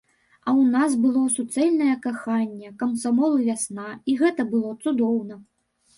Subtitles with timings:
[0.47, 5.35] А ў нас было суцэльнае каханне, камсамол і вясна, і гэта было цудоўна.